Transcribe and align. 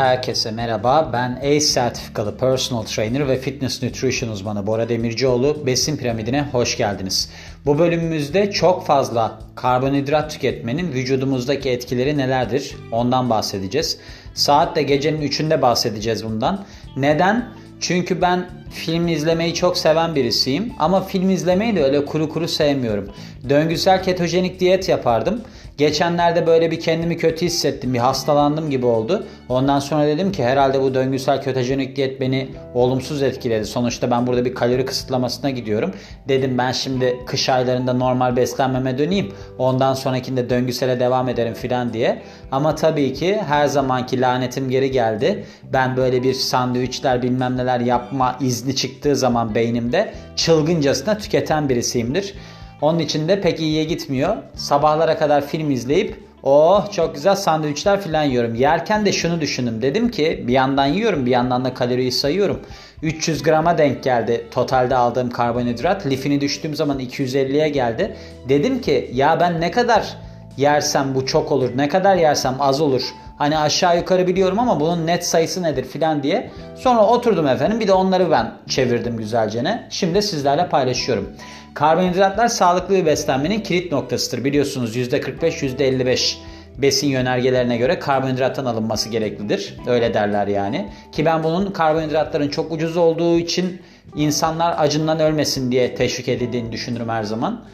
Herkese 0.00 0.50
merhaba. 0.50 1.10
Ben 1.12 1.38
ACE 1.42 1.60
sertifikalı 1.60 2.36
personal 2.38 2.82
trainer 2.82 3.28
ve 3.28 3.36
fitness 3.36 3.82
nutrition 3.82 4.30
uzmanı 4.30 4.66
Bora 4.66 4.88
Demircioğlu. 4.88 5.66
Besin 5.66 5.96
piramidine 5.96 6.42
hoş 6.52 6.76
geldiniz. 6.76 7.30
Bu 7.66 7.78
bölümümüzde 7.78 8.50
çok 8.50 8.86
fazla 8.86 9.38
karbonhidrat 9.54 10.30
tüketmenin 10.30 10.92
vücudumuzdaki 10.92 11.70
etkileri 11.70 12.18
nelerdir? 12.18 12.76
Ondan 12.92 13.30
bahsedeceğiz. 13.30 13.98
Saat 14.34 14.76
de 14.76 14.82
gecenin 14.82 15.22
3'ünde 15.22 15.62
bahsedeceğiz 15.62 16.24
bundan. 16.24 16.64
Neden? 16.96 17.48
Çünkü 17.80 18.20
ben 18.22 18.46
film 18.70 19.08
izlemeyi 19.08 19.54
çok 19.54 19.78
seven 19.78 20.14
birisiyim 20.14 20.72
ama 20.78 21.04
film 21.04 21.30
izlemeyi 21.30 21.76
de 21.76 21.84
öyle 21.84 22.04
kuru 22.04 22.28
kuru 22.28 22.48
sevmiyorum. 22.48 23.10
Döngüsel 23.48 24.02
ketojenik 24.02 24.60
diyet 24.60 24.88
yapardım. 24.88 25.42
Geçenlerde 25.80 26.46
böyle 26.46 26.70
bir 26.70 26.80
kendimi 26.80 27.16
kötü 27.16 27.46
hissettim. 27.46 27.94
Bir 27.94 27.98
hastalandım 27.98 28.70
gibi 28.70 28.86
oldu. 28.86 29.26
Ondan 29.48 29.78
sonra 29.78 30.06
dedim 30.06 30.32
ki 30.32 30.44
herhalde 30.44 30.82
bu 30.82 30.94
döngüsel 30.94 31.42
ketojenik 31.42 31.96
diyet 31.96 32.20
beni 32.20 32.48
olumsuz 32.74 33.22
etkiledi. 33.22 33.64
Sonuçta 33.64 34.10
ben 34.10 34.26
burada 34.26 34.44
bir 34.44 34.54
kalori 34.54 34.84
kısıtlamasına 34.84 35.50
gidiyorum. 35.50 35.94
Dedim 36.28 36.58
ben 36.58 36.72
şimdi 36.72 37.16
kış 37.26 37.48
aylarında 37.48 37.92
normal 37.92 38.36
beslenmeme 38.36 38.98
döneyim. 38.98 39.32
Ondan 39.58 39.94
sonrakinde 39.94 40.50
döngüsele 40.50 41.00
devam 41.00 41.28
ederim 41.28 41.54
filan 41.54 41.92
diye. 41.92 42.22
Ama 42.52 42.74
tabii 42.74 43.12
ki 43.12 43.36
her 43.48 43.66
zamanki 43.66 44.20
lanetim 44.20 44.70
geri 44.70 44.90
geldi. 44.90 45.44
Ben 45.72 45.96
böyle 45.96 46.22
bir 46.22 46.34
sandviçler 46.34 47.22
bilmem 47.22 47.56
neler 47.56 47.80
yapma 47.80 48.36
izni 48.40 48.76
çıktığı 48.76 49.16
zaman 49.16 49.54
beynimde 49.54 50.12
çılgıncasına 50.36 51.18
tüketen 51.18 51.68
birisiyimdir. 51.68 52.34
Onun 52.82 52.98
için 52.98 53.28
de 53.28 53.40
pek 53.40 53.60
iyiye 53.60 53.84
gitmiyor. 53.84 54.36
Sabahlara 54.54 55.18
kadar 55.18 55.46
film 55.46 55.70
izleyip 55.70 56.24
oh 56.42 56.92
çok 56.92 57.14
güzel 57.14 57.36
sandviçler 57.36 58.00
falan 58.00 58.22
yiyorum. 58.22 58.54
Yerken 58.54 59.06
de 59.06 59.12
şunu 59.12 59.40
düşündüm. 59.40 59.82
Dedim 59.82 60.10
ki 60.10 60.44
bir 60.46 60.52
yandan 60.52 60.86
yiyorum 60.86 61.26
bir 61.26 61.30
yandan 61.30 61.64
da 61.64 61.74
kaloriyi 61.74 62.12
sayıyorum. 62.12 62.60
300 63.02 63.42
grama 63.42 63.78
denk 63.78 64.02
geldi 64.02 64.46
totalde 64.50 64.96
aldığım 64.96 65.30
karbonhidrat. 65.30 66.06
Lifini 66.06 66.40
düştüğüm 66.40 66.74
zaman 66.74 67.00
250'ye 67.00 67.68
geldi. 67.68 68.16
Dedim 68.48 68.80
ki 68.80 69.10
ya 69.14 69.40
ben 69.40 69.60
ne 69.60 69.70
kadar 69.70 70.16
yersem 70.56 71.14
bu 71.14 71.26
çok 71.26 71.52
olur, 71.52 71.70
ne 71.76 71.88
kadar 71.88 72.16
yersem 72.16 72.54
az 72.60 72.80
olur. 72.80 73.02
Hani 73.40 73.58
aşağı 73.58 73.96
yukarı 73.96 74.26
biliyorum 74.26 74.58
ama 74.58 74.80
bunun 74.80 75.06
net 75.06 75.26
sayısı 75.26 75.62
nedir 75.62 75.84
filan 75.84 76.22
diye. 76.22 76.50
Sonra 76.76 77.06
oturdum 77.06 77.46
efendim 77.46 77.80
bir 77.80 77.88
de 77.88 77.92
onları 77.92 78.30
ben 78.30 78.52
çevirdim 78.68 79.16
güzelce 79.16 79.64
ne. 79.64 79.86
Şimdi 79.90 80.22
sizlerle 80.22 80.68
paylaşıyorum. 80.68 81.32
Karbonhidratlar 81.74 82.48
sağlıklı 82.48 82.94
bir 82.94 83.06
beslenmenin 83.06 83.60
kilit 83.60 83.92
noktasıdır. 83.92 84.44
Biliyorsunuz 84.44 84.96
%45 84.96 85.40
%55 85.40 86.36
besin 86.78 87.06
yönergelerine 87.06 87.76
göre 87.76 87.98
karbonhidrattan 87.98 88.64
alınması 88.64 89.08
gereklidir. 89.08 89.76
Öyle 89.86 90.14
derler 90.14 90.46
yani. 90.46 90.88
Ki 91.12 91.24
ben 91.24 91.44
bunun 91.44 91.70
karbonhidratların 91.70 92.48
çok 92.48 92.72
ucuz 92.72 92.96
olduğu 92.96 93.38
için 93.38 93.82
insanlar 94.16 94.74
acından 94.78 95.20
ölmesin 95.20 95.72
diye 95.72 95.94
teşvik 95.94 96.28
edildiğini 96.28 96.72
düşünürüm 96.72 97.08
her 97.08 97.22
zaman. 97.22 97.64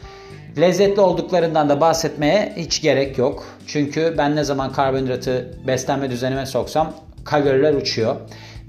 Lezzetli 0.59 1.01
olduklarından 1.01 1.69
da 1.69 1.81
bahsetmeye 1.81 2.53
hiç 2.57 2.81
gerek 2.81 3.17
yok. 3.17 3.45
Çünkü 3.67 4.15
ben 4.17 4.35
ne 4.35 4.43
zaman 4.43 4.71
karbonhidratı 4.71 5.53
beslenme 5.67 6.09
düzenime 6.09 6.45
soksam 6.45 6.93
kaloriler 7.25 7.73
uçuyor. 7.73 8.15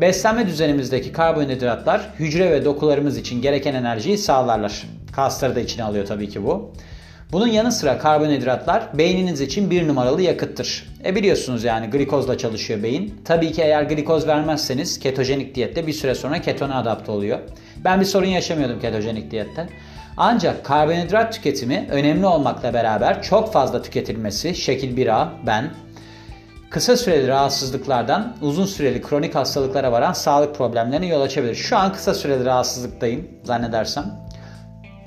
Beslenme 0.01 0.47
düzenimizdeki 0.47 1.13
karbonhidratlar 1.13 2.11
hücre 2.19 2.51
ve 2.51 2.65
dokularımız 2.65 3.19
için 3.19 3.43
gereken 3.43 3.75
enerjiyi 3.75 4.19
sağlarlar. 4.19 4.87
Kasları 5.13 5.57
da 5.57 5.61
içine 5.61 5.85
alıyor 5.85 6.07
tabii 6.07 6.29
ki 6.29 6.45
bu. 6.45 6.73
Bunun 7.33 7.47
yanı 7.47 7.73
sıra 7.73 7.99
karbonhidratlar 7.99 8.99
beyniniz 8.99 9.41
için 9.41 9.71
bir 9.71 9.89
numaralı 9.89 10.23
yakıttır. 10.23 10.87
E 11.05 11.15
biliyorsunuz 11.15 11.65
yani 11.65 11.87
glikozla 11.91 12.39
çalışıyor 12.39 12.83
beyin. 12.83 13.15
Tabii 13.25 13.53
ki 13.53 13.63
eğer 13.63 13.83
glikoz 13.83 14.27
vermezseniz 14.27 14.99
ketojenik 14.99 15.55
diyette 15.55 15.87
bir 15.87 15.93
süre 15.93 16.15
sonra 16.15 16.41
ketona 16.41 16.79
adapte 16.79 17.13
oluyor. 17.13 17.39
Ben 17.85 18.01
bir 18.01 18.05
sorun 18.05 18.27
yaşamıyordum 18.27 18.81
ketojenik 18.81 19.31
diyette. 19.31 19.69
Ancak 20.21 20.65
karbonhidrat 20.65 21.33
tüketimi 21.33 21.89
önemli 21.91 22.27
olmakla 22.27 22.75
beraber 22.75 23.23
çok 23.23 23.53
fazla 23.53 23.83
tüketilmesi 23.83 24.55
şekil 24.55 24.97
1A 24.97 25.29
ben 25.47 25.71
kısa 26.71 26.97
süreli 26.97 27.29
rahatsızlıklardan 27.29 28.37
uzun 28.41 28.65
süreli 28.65 29.03
kronik 29.03 29.35
hastalıklara 29.35 29.93
varan 29.93 30.13
sağlık 30.13 30.55
problemlerine 30.57 31.07
yol 31.07 31.21
açabilir. 31.21 31.55
Şu 31.55 31.77
an 31.77 31.93
kısa 31.93 32.15
süreli 32.15 32.45
rahatsızlıktayım 32.45 33.29
zannedersem. 33.45 34.05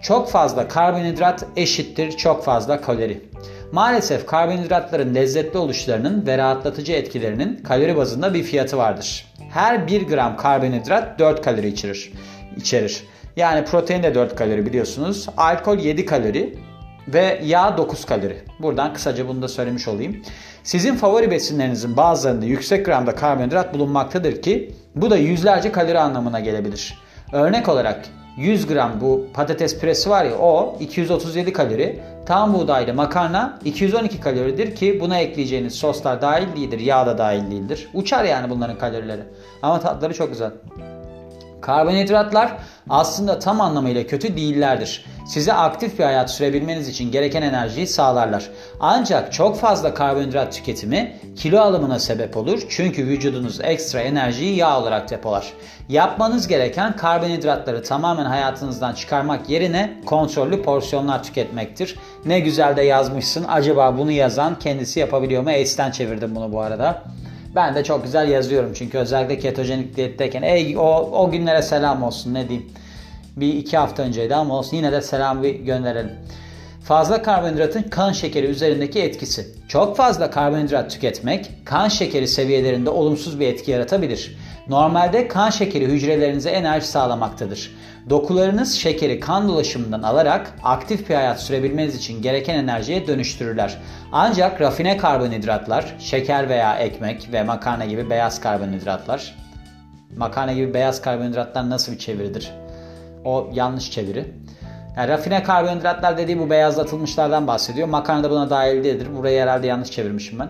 Çok 0.02 0.30
fazla 0.30 0.68
karbonhidrat 0.68 1.46
eşittir 1.56 2.12
çok 2.12 2.44
fazla 2.44 2.82
kalori. 2.82 3.30
Maalesef 3.72 4.26
karbonhidratların 4.26 5.16
lezzetli 5.16 5.58
oluşlarının 5.58 6.28
ve 6.28 6.38
rahatlatıcı 6.38 6.94
etkilerinin 6.94 7.64
kalori 7.64 7.98
bazında 7.98 8.34
bir 8.34 8.44
fiyatı 8.44 8.78
vardır. 8.78 9.31
Her 9.54 9.88
1 9.88 10.08
gram 10.08 10.38
karbonhidrat 10.38 11.20
4 11.20 11.42
kalori 11.42 11.68
içerir. 11.68 12.14
içerir. 12.58 13.04
Yani 13.36 13.66
protein 13.66 14.04
de 14.04 14.16
4 14.16 14.36
kalori 14.36 14.66
biliyorsunuz. 14.66 15.28
Alkol 15.38 15.78
7 15.78 16.06
kalori 16.06 16.60
ve 17.08 17.42
yağ 17.44 17.78
9 17.78 18.06
kalori. 18.06 18.38
Buradan 18.60 18.94
kısaca 18.94 19.28
bunu 19.28 19.42
da 19.42 19.48
söylemiş 19.48 19.88
olayım. 19.88 20.22
Sizin 20.64 20.96
favori 20.96 21.32
besinlerinizin 21.32 21.98
bazılarında 21.98 22.46
yüksek 22.46 22.86
gramda 22.86 23.16
karbonhidrat 23.16 23.74
bulunmaktadır 23.74 24.42
ki 24.42 24.72
bu 24.96 25.10
da 25.10 25.18
yüzlerce 25.18 25.72
kalori 25.72 26.00
anlamına 26.00 26.40
gelebilir. 26.40 27.00
Örnek 27.32 27.70
olarak 27.70 28.06
100 28.42 28.68
gram 28.68 28.92
bu 29.02 29.28
patates 29.34 29.80
püresi 29.80 30.10
var 30.10 30.26
ya 30.26 30.38
o 30.38 30.78
237 30.80 31.54
kalori. 31.54 32.00
Tam 32.26 32.54
buğdaylı 32.54 32.94
makarna 32.94 33.60
212 33.66 34.20
kaloridir 34.20 34.76
ki 34.76 35.00
buna 35.02 35.20
ekleyeceğiniz 35.20 35.74
soslar 35.76 36.22
dahil 36.22 36.56
değildir. 36.56 36.80
Yağ 36.80 37.06
da 37.06 37.18
dahil 37.18 37.52
değildir. 37.52 37.88
Uçar 37.94 38.24
yani 38.24 38.50
bunların 38.50 38.78
kalorileri. 38.78 39.22
Ama 39.62 39.80
tatları 39.80 40.14
çok 40.14 40.30
güzel. 40.30 40.52
Karbonhidratlar 41.62 42.58
aslında 42.90 43.40
tam 43.40 43.62
anlamıyla 43.62 44.08
kötü 44.08 44.38
değillerdir. 44.38 45.06
Size 45.28 45.54
aktif 45.54 46.00
bir 46.00 46.04
hayat 46.04 46.32
sürebilmeniz 46.32 46.88
için 46.88 47.12
gereken 47.12 47.42
enerjiyi 47.42 47.88
sağlarlar. 47.88 48.50
Ancak 48.80 49.34
çok 49.34 49.58
fazla 49.58 49.94
karbonhidrat 49.94 50.54
tüketimi 50.54 51.18
kilo 51.36 51.60
alımına 51.60 52.00
sebep 52.00 52.38
olur. 52.38 52.62
Çünkü 52.70 53.08
vücudunuz 53.08 53.62
ekstra 53.62 54.00
enerjiyi 54.00 54.56
yağ 54.56 54.80
olarak 54.80 55.10
depolar. 55.10 55.54
Yapmanız 55.90 56.48
gereken 56.48 56.96
karbonhidratları 56.96 57.84
tamamen 57.84 58.26
hayatınızdan 58.26 58.94
çıkarmak 58.94 59.50
yerine 59.50 60.02
kontrollü 60.06 60.62
porsiyonlar 60.62 61.24
tüketmektir. 61.24 62.00
Ne 62.26 62.40
güzel 62.40 62.78
de 62.78 62.82
yazmışsın. 62.82 63.46
Acaba 63.48 63.98
bunu 63.98 64.12
yazan 64.12 64.60
kendisi 64.60 65.00
yapabiliyor 65.00 65.44
mu? 65.44 65.50
Ace'den 65.50 65.92
çevirdim 65.92 66.36
bunu 66.36 66.54
bu 66.54 66.62
arada. 66.62 67.04
Ben 67.56 67.76
de 67.76 67.84
çok 67.84 68.04
güzel 68.04 68.30
yazıyorum 68.30 68.72
çünkü 68.74 68.98
özellikle 68.98 69.40
ketojenik 69.40 69.96
diyetteyken 69.96 70.42
ey 70.42 70.78
o, 70.78 70.82
o 71.12 71.32
günlere 71.32 71.62
selam 71.62 72.04
olsun 72.04 72.34
ne 72.34 72.50
diyeyim. 72.50 72.72
Bir 73.38 73.54
iki 73.54 73.78
hafta 73.78 74.04
önceydi 74.04 74.36
ama 74.36 74.58
olsun 74.58 74.78
yine 74.78 74.92
de 74.92 75.02
selam 75.02 75.44
bir 75.44 75.56
gönderelim. 75.56 76.12
Fazla 76.84 77.22
karbonhidratın 77.22 77.84
kan 77.84 78.12
şekeri 78.12 78.46
üzerindeki 78.48 79.02
etkisi. 79.02 79.48
Çok 79.68 79.98
fazla 79.98 80.32
karbonhidrat 80.32 80.92
tüketmek 80.92 81.52
kan 81.66 81.88
şekeri 81.88 82.28
seviyelerinde 82.28 82.90
olumsuz 82.90 83.40
bir 83.40 83.48
etki 83.48 83.72
yaratabilir. 83.72 84.38
Normalde 84.68 85.28
kan 85.28 85.50
şekeri 85.50 85.86
hücrelerinize 85.86 86.50
enerji 86.50 86.88
sağlamaktadır. 86.88 87.72
Dokularınız 88.10 88.74
şekeri 88.74 89.20
kan 89.20 89.50
dolaşımından 89.50 90.04
alarak 90.04 90.54
aktif 90.64 91.10
bir 91.10 91.16
hayat 91.16 91.42
sürebilmeniz 91.42 91.96
için 91.96 92.22
gereken 92.22 92.56
enerjiye 92.56 93.08
dönüştürürler. 93.08 93.78
Ancak 94.12 94.62
rafine 94.62 94.98
karbonhidratlar, 94.98 95.96
şeker 96.00 96.50
veya 96.50 96.76
ekmek 96.76 97.30
ve 97.32 97.44
makarna 97.44 97.86
gibi 97.86 98.10
beyaz 98.10 98.42
karbonhidratlar, 98.42 99.36
makarna 100.18 100.54
gibi 100.54 100.74
beyaz 100.74 101.02
karbonhidratlar 101.02 101.70
nasıl 101.70 101.92
bir 101.92 101.98
çeviridir? 101.98 102.52
O 103.26 103.50
yanlış 103.54 103.92
çeviri. 103.92 104.26
Yani 104.98 105.08
rafine 105.08 105.44
karbonhidratlar 105.44 106.18
dediği 106.18 106.40
bu 106.40 106.50
beyazlatılmışlardan 106.50 107.48
bahsediyor. 107.48 107.88
Makarna 107.88 108.24
da 108.24 108.30
buna 108.30 108.50
dahil 108.50 108.84
değildir. 108.84 109.08
Burayı 109.18 109.42
herhalde 109.42 109.68
yanlış 109.68 109.92
çevirmişim 109.92 110.40
ben. 110.40 110.50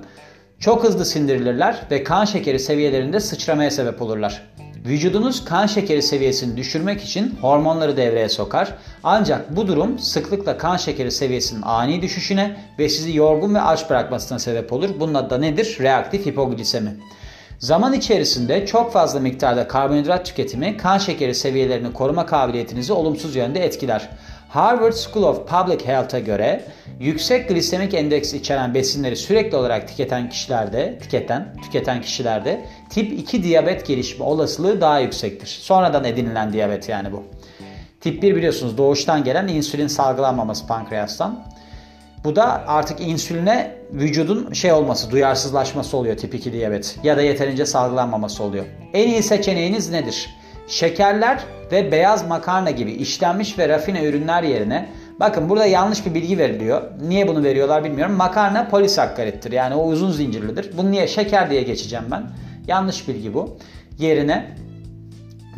Çok 0.62 0.84
hızlı 0.84 1.06
sindirilirler 1.06 1.82
ve 1.92 2.04
kan 2.04 2.26
şekeri 2.26 2.60
seviyelerinde 2.60 3.20
sıçramaya 3.20 3.72
sebep 3.72 4.02
olurlar. 4.02 4.42
Vücudunuz 4.86 5.46
kan 5.46 5.66
şekeri 5.66 6.02
seviyesini 6.02 6.58
düşürmek 6.58 7.02
için 7.02 7.36
hormonları 7.42 7.98
devreye 7.98 8.30
sokar. 8.30 8.76
Ancak 9.04 9.56
bu 9.56 9.68
durum 9.68 10.00
sıklıkla 10.00 10.58
kan 10.58 10.78
şekeri 10.78 11.12
seviyesinin 11.12 11.62
ani 11.62 12.02
düşüşüne 12.02 12.58
ve 12.80 12.90
sizi 12.90 13.18
yorgun 13.18 13.56
ve 13.56 13.62
aç 13.62 13.90
bırakmasına 13.90 14.40
sebep 14.40 14.74
olur. 14.74 14.90
Bunun 15.00 15.14
adı 15.14 15.30
da 15.30 15.38
nedir? 15.38 15.78
Reaktif 15.80 16.26
hipoglisemi. 16.26 16.96
Zaman 17.60 17.94
içerisinde 17.94 18.66
çok 18.66 18.94
fazla 18.94 19.20
miktarda 19.20 19.68
karbonhidrat 19.68 20.26
tüketimi 20.26 20.78
kan 20.78 20.98
şekeri 20.98 21.36
seviyelerini 21.36 21.94
koruma 21.94 22.26
kabiliyetinizi 22.26 22.94
olumsuz 22.94 23.36
yönde 23.36 23.66
etkiler. 23.66 24.10
Harvard 24.54 24.94
School 24.94 25.24
of 25.24 25.48
Public 25.48 25.88
Health'a 25.88 26.20
göre 26.20 26.66
yüksek 27.00 27.50
glisemik 27.50 27.94
endeks 27.94 28.34
içeren 28.34 28.74
besinleri 28.74 29.16
sürekli 29.16 29.58
olarak 29.58 29.88
tüketen 29.88 30.30
kişilerde, 30.30 30.98
tüketen, 31.02 31.56
tüketen 31.64 32.02
kişilerde 32.02 32.66
tip 32.90 33.20
2 33.20 33.44
diyabet 33.44 33.86
gelişme 33.86 34.26
olasılığı 34.26 34.82
daha 34.82 35.00
yüksektir. 35.00 35.48
Sonradan 35.48 36.04
edinilen 36.04 36.54
diyabet 36.54 36.90
yani 36.90 37.12
bu. 37.12 37.24
Tip 38.02 38.24
1 38.24 38.36
biliyorsunuz 38.36 38.78
doğuştan 38.78 39.24
gelen 39.24 39.48
insülin 39.48 39.88
salgılanmaması 39.88 40.68
pankreastan. 40.68 41.44
Bu 42.24 42.36
da 42.36 42.64
artık 42.68 43.02
insüline 43.02 43.76
vücudun 43.92 44.54
şey 44.54 44.72
olması, 44.72 45.12
duyarsızlaşması 45.12 45.98
oluyor 45.98 46.18
tip 46.18 46.36
2 46.36 46.54
diyabet 46.54 47.00
ya 47.04 47.18
da 47.18 47.22
yeterince 47.22 47.66
salgılanmaması 47.66 48.44
oluyor. 48.44 48.66
En 48.94 49.08
iyi 49.08 49.24
seçeneğiniz 49.24 49.90
nedir? 49.90 50.30
Şekerler 50.68 51.40
ve 51.72 51.92
beyaz 51.92 52.28
makarna 52.28 52.72
gibi 52.72 52.92
işlenmiş 52.92 53.60
ve 53.60 53.70
rafine 53.70 54.04
ürünler 54.04 54.44
yerine 54.44 54.90
bakın 55.20 55.50
burada 55.50 55.66
yanlış 55.66 56.06
bir 56.06 56.14
bilgi 56.14 56.38
veriliyor. 56.38 56.82
Niye 57.08 57.28
bunu 57.28 57.44
veriyorlar 57.44 57.84
bilmiyorum. 57.84 58.16
Makarna 58.16 58.68
polisakkarittir. 58.68 59.52
Yani 59.52 59.76
o 59.76 59.88
uzun 59.88 60.12
zincirlidir. 60.12 60.78
Bunu 60.78 60.92
niye 60.92 61.08
şeker 61.08 61.50
diye 61.50 61.62
geçeceğim 61.62 62.06
ben. 62.12 62.24
Yanlış 62.68 63.08
bilgi 63.08 63.34
bu. 63.34 63.58
Yerine 64.00 64.56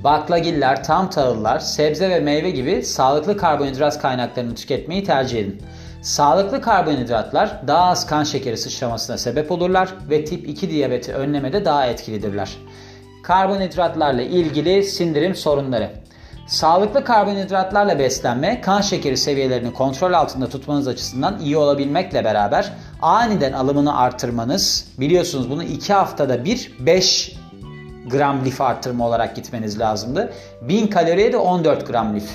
baklagiller, 0.04 0.84
tam 0.84 1.10
tahıllar, 1.10 1.60
sebze 1.60 2.10
ve 2.10 2.20
meyve 2.20 2.50
gibi 2.50 2.84
sağlıklı 2.84 3.38
karbonhidrat 3.38 4.02
kaynaklarını 4.02 4.56
tüketmeyi 4.56 5.04
tercih 5.04 5.40
edin. 5.40 5.62
Sağlıklı 6.02 6.62
karbonhidratlar 6.62 7.68
daha 7.68 7.86
az 7.86 8.06
kan 8.06 8.24
şekeri 8.24 8.58
sıçramasına 8.58 9.18
sebep 9.18 9.52
olurlar 9.52 9.94
ve 10.10 10.26
tip 10.26 10.50
2 10.50 10.70
diyabeti 10.70 11.14
önlemede 11.14 11.66
daha 11.66 11.86
etkilidirler. 11.88 12.58
Karbonhidratlarla 13.24 14.22
ilgili 14.22 14.84
sindirim 14.84 15.36
sorunları. 15.36 15.90
Sağlıklı 16.48 17.04
karbonhidratlarla 17.04 18.00
beslenme 18.00 18.62
kan 18.62 18.82
şekeri 18.82 19.18
seviyelerini 19.18 19.74
kontrol 19.74 20.14
altında 20.14 20.50
tutmanız 20.50 20.88
açısından 20.88 21.40
iyi 21.40 21.58
olabilmekle 21.58 22.24
beraber 22.24 22.74
aniden 23.02 23.54
alımını 23.54 23.98
artırmanız 23.98 24.88
biliyorsunuz 24.98 25.50
bunu 25.50 25.64
2 25.64 25.94
haftada 25.94 26.46
bir 26.46 26.72
5 26.80 27.38
gram 28.10 28.46
lif 28.46 28.62
artırma 28.62 29.08
olarak 29.08 29.36
gitmeniz 29.36 29.80
lazımdı. 29.80 30.34
1000 30.62 30.88
kaloriye 30.88 31.34
de 31.34 31.38
14 31.38 31.88
gram 31.88 32.16
lif. 32.16 32.30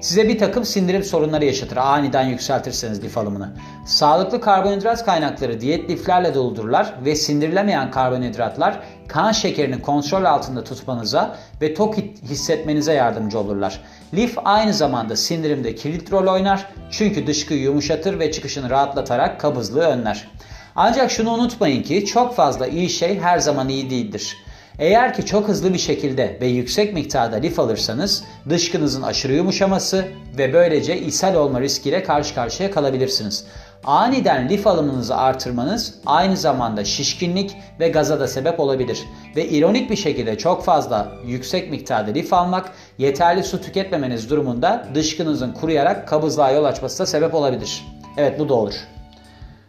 Size 0.00 0.28
bir 0.28 0.38
takım 0.38 0.64
sindirim 0.64 1.04
sorunları 1.04 1.44
yaşatır 1.44 1.76
aniden 1.76 2.22
yükseltirseniz 2.22 3.04
lif 3.04 3.18
alımını. 3.18 3.52
Sağlıklı 3.86 4.40
karbonhidrat 4.40 5.04
kaynakları 5.04 5.60
diyet 5.60 5.90
liflerle 5.90 6.34
doldururlar 6.34 6.94
ve 7.04 7.14
sindirilemeyen 7.14 7.90
karbonhidratlar 7.90 8.80
kan 9.08 9.32
şekerini 9.32 9.82
kontrol 9.82 10.24
altında 10.24 10.64
tutmanıza 10.64 11.36
ve 11.62 11.74
tok 11.74 11.96
hissetmenize 12.22 12.92
yardımcı 12.92 13.38
olurlar. 13.38 13.80
Lif 14.14 14.38
aynı 14.44 14.74
zamanda 14.74 15.16
sindirimde 15.16 15.74
kilit 15.74 16.12
rol 16.12 16.26
oynar 16.32 16.68
çünkü 16.90 17.26
dışkıyı 17.26 17.60
yumuşatır 17.60 18.18
ve 18.18 18.32
çıkışını 18.32 18.70
rahatlatarak 18.70 19.40
kabızlığı 19.40 19.84
önler. 19.84 20.28
Ancak 20.76 21.10
şunu 21.10 21.30
unutmayın 21.30 21.82
ki 21.82 22.06
çok 22.06 22.34
fazla 22.34 22.66
iyi 22.66 22.90
şey 22.90 23.20
her 23.20 23.38
zaman 23.38 23.68
iyi 23.68 23.90
değildir. 23.90 24.36
Eğer 24.78 25.14
ki 25.14 25.26
çok 25.26 25.48
hızlı 25.48 25.72
bir 25.72 25.78
şekilde 25.78 26.38
ve 26.40 26.46
yüksek 26.46 26.94
miktarda 26.94 27.36
lif 27.36 27.58
alırsanız 27.58 28.24
dışkınızın 28.48 29.02
aşırı 29.02 29.32
yumuşaması 29.32 30.04
ve 30.38 30.52
böylece 30.52 30.98
ishal 30.98 31.34
olma 31.34 31.60
riskiyle 31.60 32.02
karşı 32.02 32.34
karşıya 32.34 32.70
kalabilirsiniz. 32.70 33.46
Aniden 33.84 34.48
lif 34.48 34.66
alımınızı 34.66 35.16
artırmanız 35.16 35.94
aynı 36.06 36.36
zamanda 36.36 36.84
şişkinlik 36.84 37.56
ve 37.80 37.88
gaza 37.88 38.20
da 38.20 38.28
sebep 38.28 38.60
olabilir. 38.60 39.04
Ve 39.36 39.48
ironik 39.48 39.90
bir 39.90 39.96
şekilde 39.96 40.38
çok 40.38 40.64
fazla 40.64 41.12
yüksek 41.26 41.70
miktarda 41.70 42.10
lif 42.10 42.32
almak 42.32 42.72
yeterli 42.98 43.44
su 43.44 43.60
tüketmemeniz 43.60 44.30
durumunda 44.30 44.88
dışkınızın 44.94 45.52
kuruyarak 45.52 46.08
kabızlığa 46.08 46.50
yol 46.50 46.64
açması 46.64 46.98
da 46.98 47.06
sebep 47.06 47.34
olabilir. 47.34 47.84
Evet 48.16 48.38
bu 48.38 48.48
da 48.48 48.54
olur. 48.54 48.74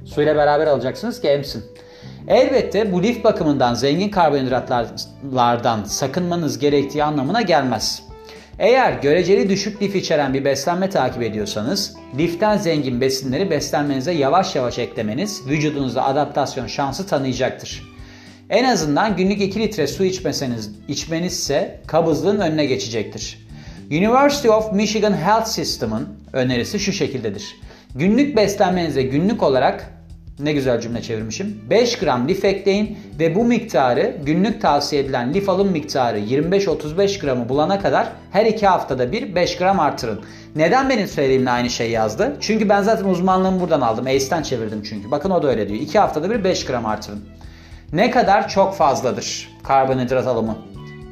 Suyla 0.06 0.36
beraber 0.36 0.68
alacaksınız 0.68 1.22
ki 1.22 1.28
emsin. 1.28 1.66
Elbette 2.28 2.92
bu 2.92 3.04
lif 3.04 3.24
bakımından 3.24 3.74
zengin 3.74 4.10
karbonhidratlardan 4.10 5.84
sakınmanız 5.84 6.60
gerektiği 6.60 7.04
anlamına 7.04 7.42
gelmez. 7.42 8.04
Eğer 8.60 8.94
göreceli 8.94 9.50
düşük 9.50 9.82
lif 9.82 9.96
içeren 9.96 10.34
bir 10.34 10.46
beslenme 10.46 10.90
takip 10.90 11.22
ediyorsanız, 11.22 11.96
liften 12.18 12.58
zengin 12.58 13.02
besinleri 13.02 13.50
beslenmenize 13.50 14.12
yavaş 14.12 14.56
yavaş 14.56 14.80
eklemeniz 14.80 15.48
vücudunuzda 15.48 16.06
adaptasyon 16.06 16.68
şansı 16.68 17.08
tanıyacaktır. 17.08 17.84
En 18.50 18.64
azından 18.64 19.16
günlük 19.16 19.42
2 19.42 19.60
litre 19.60 19.88
su 19.88 20.04
içmeseniz, 20.04 20.72
içmenizse 20.88 21.82
kabızlığın 21.88 22.40
önüne 22.40 22.66
geçecektir. 22.66 23.48
University 23.92 24.50
of 24.50 24.74
Michigan 24.74 25.14
Health 25.14 25.48
System'ın 25.48 26.08
önerisi 26.34 26.80
şu 26.80 26.92
şekildedir. 26.92 27.56
Günlük 27.96 28.38
beslenmenize 28.38 29.02
günlük 29.02 29.44
olarak 29.44 29.97
ne 30.40 30.54
güzel 30.54 30.82
cümle 30.82 31.02
çevirmişim. 31.02 31.62
5 31.70 32.00
gram 32.00 32.28
lif 32.28 32.46
ekleyin 32.46 32.98
ve 33.20 33.36
bu 33.36 33.44
miktarı 33.44 34.18
günlük 34.26 34.62
tavsiye 34.62 35.02
edilen 35.02 35.34
lif 35.34 35.50
alım 35.50 35.72
miktarı 35.72 36.20
25-35 36.20 37.22
gramı 37.22 37.50
bulana 37.50 37.80
kadar 37.80 38.08
her 38.32 38.46
2 38.46 38.68
haftada 38.68 39.12
bir 39.12 39.36
5 39.36 39.58
gram 39.58 39.80
artırın. 39.80 40.22
Neden 40.56 40.90
benim 40.90 41.08
söylediğimle 41.08 41.52
aynı 41.52 41.70
şey 41.70 41.92
yazdı? 41.92 42.38
Çünkü 42.40 42.70
ben 42.70 42.82
zaten 42.82 43.06
uzmanlığımı 43.06 43.60
buradan 43.60 43.82
aldım. 43.82 44.06
ACE'den 44.06 44.44
çevirdim 44.44 44.84
çünkü. 44.84 45.12
Bakın 45.12 45.30
o 45.30 45.44
da 45.44 45.48
öyle 45.48 45.70
diyor. 45.70 45.80
2 45.82 46.00
haftada 46.00 46.30
bir 46.30 46.44
5 46.44 46.66
gram 46.66 46.86
artırın. 46.86 47.26
Ne 47.94 48.12
kadar 48.12 48.50
çok 48.50 48.76
fazladır 48.76 49.50
karbonhidrat 49.64 50.28
alımı. 50.28 50.58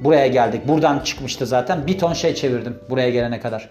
Buraya 0.04 0.28
geldik. 0.28 0.68
Buradan 0.68 1.00
çıkmıştı 1.00 1.46
zaten. 1.46 1.88
Bir 1.88 2.00
ton 2.00 2.14
şey 2.14 2.36
çevirdim 2.36 2.78
buraya 2.90 3.10
gelene 3.10 3.40
kadar. 3.40 3.70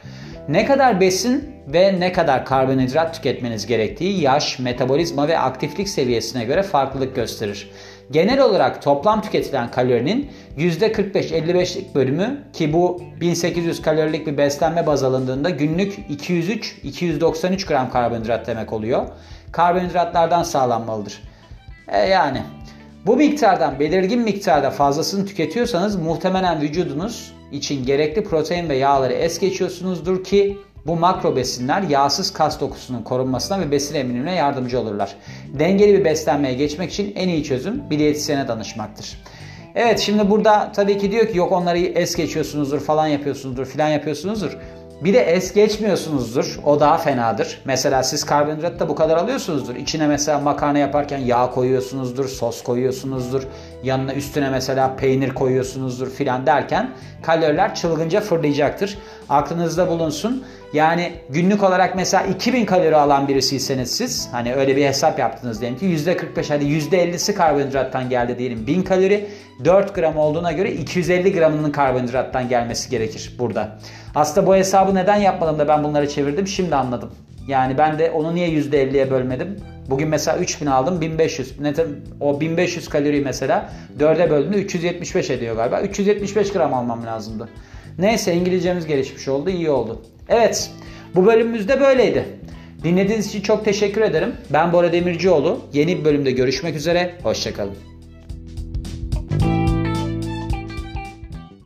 Ne 0.49 0.67
kadar 0.67 1.01
besin 1.01 1.55
ve 1.67 2.01
ne 2.01 2.13
kadar 2.13 2.45
karbonhidrat 2.45 3.15
tüketmeniz 3.15 3.67
gerektiği 3.67 4.21
yaş, 4.21 4.59
metabolizma 4.59 5.29
ve 5.29 5.39
aktiflik 5.39 5.89
seviyesine 5.89 6.45
göre 6.45 6.63
farklılık 6.63 7.17
gösterir. 7.17 7.71
Genel 8.11 8.41
olarak 8.41 8.83
toplam 8.83 9.23
tüketilen 9.23 9.71
kalorinin 9.71 10.31
%45-55'lik 10.59 11.95
bölümü 11.95 12.45
ki 12.53 12.73
bu 12.73 13.03
1800 13.21 13.83
kalorilik 13.83 14.27
bir 14.27 14.39
beslenme 14.39 14.87
baz 14.87 15.03
alındığında 15.05 15.51
günlük 15.51 15.99
203-293 15.99 17.69
gram 17.69 17.91
karbonhidrat 17.91 18.47
demek 18.47 18.73
oluyor. 18.73 19.07
Karbonhidratlardan 19.53 20.43
sağlanmalıdır. 20.43 21.23
E 21.89 21.99
yani 21.99 22.43
bu 23.07 23.17
miktardan 23.17 23.81
belirgin 23.81 24.21
miktarda 24.21 24.71
fazlasını 24.71 25.27
tüketiyorsanız 25.27 25.97
muhtemelen 25.97 26.61
vücudunuz 26.61 27.35
için 27.55 27.87
gerekli 27.87 28.25
protein 28.25 28.69
ve 28.69 28.77
yağları 28.77 29.13
es 29.13 29.39
geçiyorsunuzdur 29.39 30.25
ki 30.25 30.59
bu 30.87 30.97
makro 30.97 31.37
besinler 31.37 31.83
yağsız 31.83 32.33
kas 32.33 32.61
dokusunun 32.61 33.03
korunmasına 33.03 33.61
ve 33.61 33.71
besin 33.71 33.95
emilimine 33.95 34.35
yardımcı 34.35 34.81
olurlar. 34.81 35.17
Dengeli 35.59 35.99
bir 35.99 36.05
beslenmeye 36.05 36.55
geçmek 36.55 36.93
için 36.93 37.13
en 37.17 37.29
iyi 37.29 37.45
çözüm 37.45 37.91
bir 37.91 37.99
diyetisyene 37.99 38.49
danışmaktır. 38.49 39.19
Evet 39.75 39.99
şimdi 39.99 40.31
burada 40.31 40.73
tabii 40.73 40.99
ki 40.99 41.13
diyor 41.13 41.29
ki 41.29 41.39
yok 41.39 41.53
onları 41.53 41.79
es 41.79 42.17
geçiyorsunuzdur 42.17 42.81
falan 42.81 43.07
yapıyorsunuzdur 43.07 43.67
filan 43.67 43.89
yapıyorsunuzdur. 43.89 44.59
Bir 45.01 45.15
de 45.15 45.21
es 45.21 45.55
geçmiyorsunuzdur. 45.55 46.59
O 46.65 46.81
daha 46.81 46.99
fenadır. 46.99 47.61
Mesela 47.65 48.03
siz 48.03 48.25
karbonhidrat 48.25 48.81
da 48.81 48.89
bu 48.89 48.95
kadar 48.95 49.17
alıyorsunuzdur. 49.17 49.75
İçine 49.75 50.07
mesela 50.07 50.39
makarna 50.39 50.79
yaparken 50.79 51.19
yağ 51.19 51.51
koyuyorsunuzdur, 51.51 52.29
sos 52.29 52.63
koyuyorsunuzdur. 52.63 53.43
Yanına 53.83 54.15
üstüne 54.15 54.51
mesela 54.51 54.97
peynir 54.97 55.35
koyuyorsunuzdur 55.35 56.11
filan 56.11 56.47
derken 56.47 56.91
kaloriler 57.23 57.75
çılgınca 57.75 58.21
fırlayacaktır. 58.21 58.99
Aklınızda 59.29 59.89
bulunsun. 59.89 60.45
Yani 60.75 61.13
günlük 61.31 61.63
olarak 61.63 61.97
mesela 61.97 62.23
2000 62.23 62.67
kalori 62.67 62.97
alan 62.97 63.29
birisiyseniz 63.29 63.97
siz 63.97 64.29
hani 64.33 64.55
öyle 64.55 64.77
bir 64.77 64.85
hesap 64.85 65.19
yaptınız 65.19 65.61
diyelim 65.61 65.79
ki 65.79 65.87
%45 65.87 66.49
hadi 66.49 66.65
%50'si 66.65 67.35
karbonhidrattan 67.35 68.11
geldi 68.11 68.39
diyelim 68.39 68.67
1000 68.67 68.83
kalori 68.83 69.27
4 69.65 69.95
gram 69.95 70.17
olduğuna 70.17 70.53
göre 70.53 70.73
250 70.73 71.33
gramının 71.33 71.73
karbonhidrattan 71.73 72.49
gelmesi 72.49 72.91
gerekir 72.91 73.35
burada. 73.39 73.79
Aslında 74.15 74.47
bu 74.47 74.57
hesabı 74.57 74.95
neden 74.95 75.17
yapmadım 75.17 75.59
da 75.59 75.69
ben 75.69 75.85
bunları 75.85 76.09
çevirdim 76.09 76.47
şimdi 76.47 76.75
anladım. 76.75 77.11
Yani 77.49 77.79
ben 77.79 77.99
de 77.99 78.11
onu 78.11 78.35
niye 78.35 78.49
%50'ye 78.49 79.11
bölmedim? 79.11 79.57
Bugün 79.91 80.09
mesela 80.09 80.39
3000 80.39 80.67
aldım 80.67 81.01
1500. 81.01 81.55
O 82.21 82.41
1500 82.41 82.89
kalori 82.89 83.21
mesela 83.21 83.71
4'e 83.99 84.31
böldüğünde 84.31 84.57
375 84.57 85.31
ediyor 85.31 85.57
galiba. 85.57 85.81
375 85.81 86.53
gram 86.53 86.75
almam 86.75 87.07
lazımdı. 87.07 87.49
Neyse 87.99 88.35
İngilizcemiz 88.35 88.87
gelişmiş 88.87 89.29
oldu 89.29 89.51
iyi 89.51 89.71
oldu. 89.71 90.03
Evet 90.29 90.71
bu 91.15 91.27
bölümümüzde 91.27 91.81
böyleydi. 91.81 92.25
Dinlediğiniz 92.83 93.27
için 93.27 93.41
çok 93.41 93.65
teşekkür 93.65 94.01
ederim. 94.01 94.35
Ben 94.51 94.73
Bora 94.73 94.93
Demircioğlu. 94.93 95.61
Yeni 95.73 95.99
bir 95.99 96.05
bölümde 96.05 96.31
görüşmek 96.31 96.77
üzere. 96.77 97.15
Hoşçakalın. 97.23 97.94